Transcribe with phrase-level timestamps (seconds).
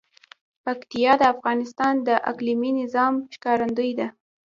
[0.65, 4.07] پکتیا د افغانستان د اقلیمي نظام ښکارندوی ده.